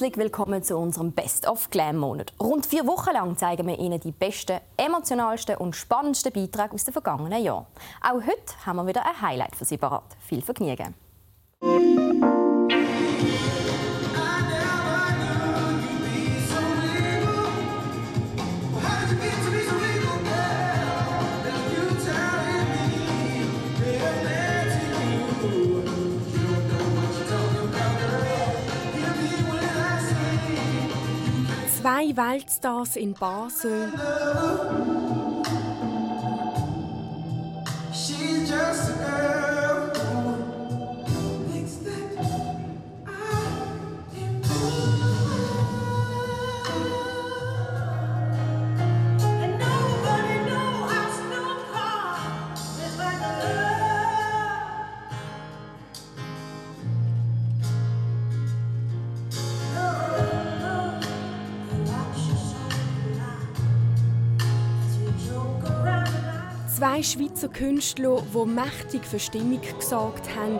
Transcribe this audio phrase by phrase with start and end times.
[0.00, 2.32] Herzlich willkommen zu unserem Best of Glam Monat.
[2.40, 6.92] Rund vier Wochen lang zeigen wir Ihnen die besten, emotionalsten und spannendsten Beiträge aus den
[6.92, 7.66] vergangenen Jahren.
[8.00, 10.16] Auch heute haben wir wieder ein Highlight für Sie parat.
[10.26, 10.94] Viel Vergnügen!
[32.10, 33.92] Zwei Weltstars in Basel.
[66.80, 70.58] Zwei Schweizer Künstler, die mächtig für Stimmung gesorgt haben.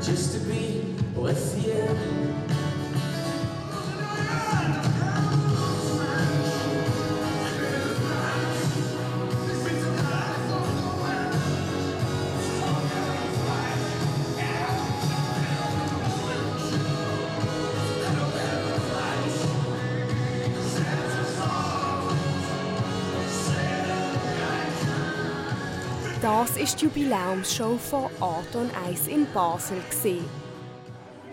[0.00, 2.25] Just to be with you.
[26.26, 29.76] Das ist die Jubiläumsshow von Art on Ice in Basel.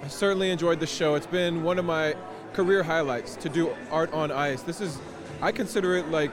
[0.03, 1.15] I certainly enjoyed the show.
[1.15, 2.13] It's been one of my
[2.53, 4.61] career highlights to do art on ice.
[4.61, 4.99] This is,
[5.41, 6.29] I consider it like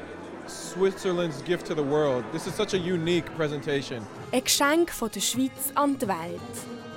[0.47, 2.23] Switzerland's gift to the world.
[2.33, 4.07] This is such a unique presentation.
[4.31, 6.41] Ein Geschenk von der Schweiz an die Welt.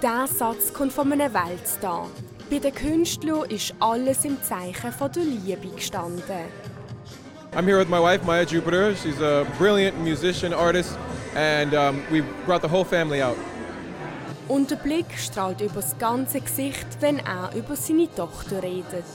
[0.02, 2.10] Dieser Satz kommt von einem Weltstar.
[2.50, 6.44] Bei den Künstlern ist alles im Zeichen von der Liebe gestanden.
[7.56, 8.96] I'm here with my wife, Maya Jupiter.
[8.96, 10.98] She's a brilliant musician, artist,
[11.36, 13.38] and um, we brought the whole family out.
[14.48, 19.06] Und der Blick strahlt über das ganze Gesicht, wenn er über seine Tochter redet.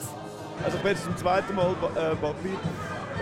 [0.64, 2.54] Also ich bin jetzt zum zweiten Mal äh, Papi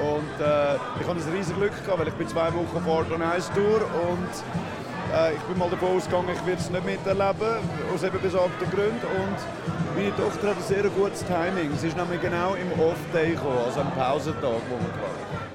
[0.03, 3.19] und äh, ich habe ein riesiges Glück gehabt, weil ich bin zwei Wochen vor der
[3.55, 4.86] Tour und äh,
[5.35, 7.57] ich bin mal davon ausgegangen, ich werde es nicht miterleben,
[7.95, 11.71] aus eben besagten Gründen und meine Tochter hat ein sehr gutes Timing.
[11.79, 15.47] Sie ist nämlich genau im Off-Day gekommen, also am Pausentag, wo wir hatten.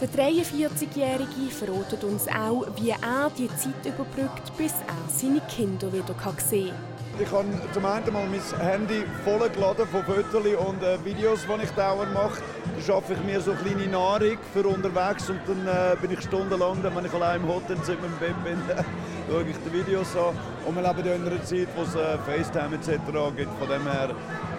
[0.00, 6.14] Der 43-Jährige verratet uns auch, wie er die Zeit überbrückt, bis er seine Kinder wieder
[6.38, 7.07] sehen kann.
[7.20, 11.70] Ich habe zum einen mal mein Handy vollgeladen von Fotos und äh, Videos, die ich
[11.72, 12.40] dauernd mache.
[12.74, 16.20] Dann schaffe ich mir so eine kleine Nahrung für unterwegs und dann äh, bin ich
[16.20, 18.62] stundenlang, wenn ich allein im Hotelzimmer im Bett bin,
[19.28, 20.36] schaue ich die Videos an.
[20.64, 23.00] Und wir leben in einer Zeit, wo es äh, FaceTime etc.
[23.36, 23.58] gibt.
[23.58, 24.10] Von dem her,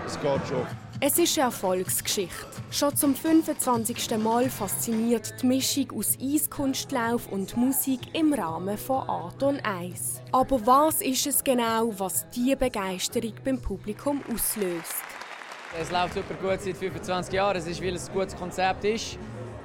[0.06, 0.89] es geht schon.
[1.02, 2.46] Es ist eine Erfolgsgeschichte.
[2.72, 4.18] Schon zum 25.
[4.18, 10.22] Mal fasziniert die Mischung aus Eiskunstlauf und Musik im Rahmen von Art on Eis.
[10.34, 15.06] Aber was ist es genau, was diese Begeisterung beim Publikum auslöst?
[15.80, 17.56] Es läuft super gut seit 25 Jahren.
[17.56, 19.18] Es ist, weil es ein gutes Konzept ist.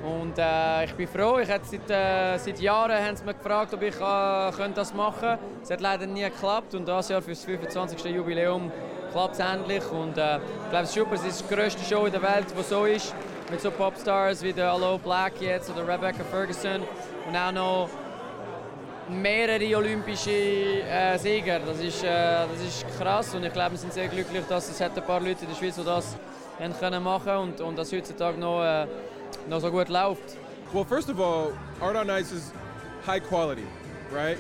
[0.04, 1.40] Und äh, ich bin froh.
[1.40, 5.38] Ich seit, äh, seit Jahren haben sie mich gefragt, ob ich äh, das machen könnte.
[5.64, 6.76] Es hat leider nie geklappt.
[6.76, 8.04] Und dieses Jahr für das 25.
[8.04, 8.70] Jubiläum
[9.14, 9.84] klappt endlich.
[9.90, 11.14] Und äh, ich glaube.
[11.14, 13.14] Es ist die größte Show in der Welt, die so ist.
[13.50, 16.82] Mit so Popstars wie der Allo Black jetzt oder Rebecca Ferguson.
[17.28, 17.88] Und auch noch
[19.08, 21.60] mehrere olympische äh, Sieger.
[21.60, 24.80] Das ist, äh, das ist krass und ich glaube, wir sind sehr glücklich, dass es
[24.80, 26.16] ein paar Leute in der Schweiz, die das
[26.58, 28.86] haben können machen und, und das heutzutage noch, äh,
[29.48, 30.38] noch so gut läuft.
[30.72, 32.52] Well, first of all, Art on Ice is
[33.06, 33.66] high quality,
[34.10, 34.38] right?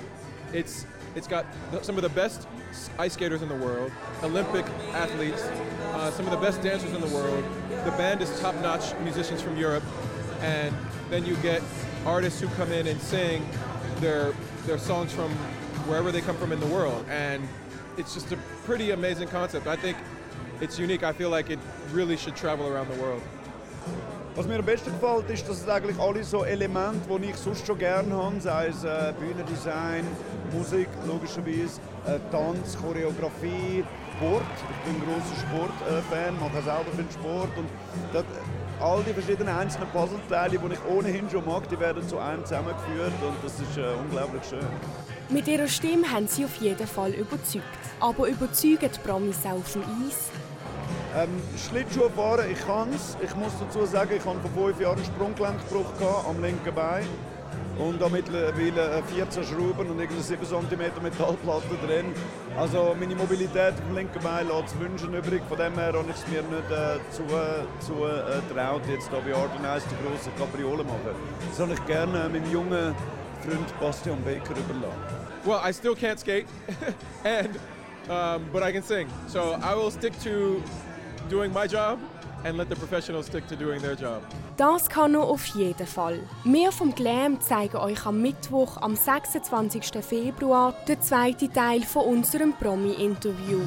[0.52, 1.46] It's it's got
[1.82, 2.48] some of the best
[2.98, 7.14] ice skaters in the world, Olympic athletes, uh, some of the best dancers in the
[7.14, 7.44] world.
[7.84, 9.84] The band is top-notch musicians from Europe,
[10.40, 10.74] and
[11.10, 11.62] then you get
[12.04, 13.46] artists who come in and sing
[14.00, 14.34] their
[14.66, 15.30] their songs from
[15.86, 17.46] wherever they come from in the world, and
[17.96, 19.66] it's just a pretty amazing concept.
[19.66, 19.96] I think
[20.60, 21.02] it's unique.
[21.02, 21.58] I feel like it
[21.92, 23.22] really should travel around the world.
[24.36, 27.64] Was mir am besten gefällt, ist, dass es eigentlich alle so Elemente, die ich sonst
[27.64, 30.04] schon gerne habe, sei es äh, Bühnendesign,
[30.52, 33.84] Musik logischerweise, äh, Tanz, Choreografie,
[34.16, 34.42] Sport.
[34.70, 37.68] Ich bin ein großer Sportfan, äh, mache selber viel Sport und
[38.12, 38.24] das,
[38.80, 43.12] all die verschiedenen einzelnen Puzzleteile, die ich ohnehin schon mag, die werden zu einem zusammengeführt
[43.22, 44.66] und das ist äh, unglaublich schön.
[45.28, 47.64] Mit ihrer Stimme haben sie auf jeden Fall überzeugt.
[48.00, 50.28] Aber überzeugen die Promis auf dem Eis?
[51.16, 53.16] Ähm, Schlittschuh fahren, ich kann es.
[53.22, 57.06] Ich muss dazu sagen, ich hatte vor fünf Jahren einen Sprunggelenkbruch gehabt, am linken Bein.
[57.78, 62.06] Und da mittlerweile 14 Schrauben und irgendwie 7 cm Metallplatte drin.
[62.56, 65.42] Also meine Mobilität im linken Bein lässt wünschen übrig.
[65.48, 67.22] Von dem her habe ich es mir nicht äh, zu,
[67.84, 71.14] zu äh, traut, jetzt hier bei Art Ice die grosse Kapriole machen.
[71.48, 72.94] Das soll ich gerne meinem jungen
[73.44, 75.24] Freund Bastian Baker überlassen.
[75.44, 76.46] Well, I still can't skate,
[77.24, 77.50] and
[78.08, 79.08] um, but I can sing.
[79.26, 80.62] So I will stick to
[81.28, 81.98] doing my job
[82.44, 84.22] and let the professionals stick to doing their job.
[84.56, 86.20] Das kann er auf jeden Fall.
[86.44, 90.04] Wir vom Glam zeigen euch am Mittwoch, am 26.
[90.04, 93.60] Februar, den zweiten Teil von unserem Promi-Interview.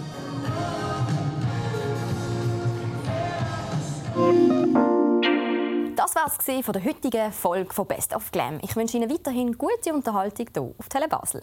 [5.95, 8.59] Das war es von der heutigen Folge von Best of Glam.
[8.61, 11.41] Ich wünsche Ihnen weiterhin gute Unterhaltung hier auf Tele Basel.